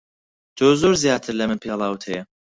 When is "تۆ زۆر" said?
0.57-0.93